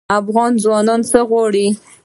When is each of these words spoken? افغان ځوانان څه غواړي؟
افغان 0.19 0.51
ځوانان 0.63 1.01
څه 1.11 1.19
غواړي؟ 1.29 1.67